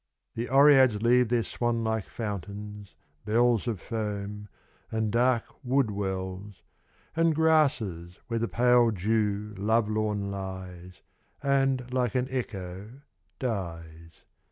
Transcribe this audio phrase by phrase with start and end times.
[0.33, 4.47] The oreads leave their swan like fountains, bells Of foam,
[4.91, 6.63] and dark wood wells,
[7.15, 11.03] And grasses where the pale dew lovelorn lies
[11.43, 13.01] And like an echo
[13.37, 14.23] dies.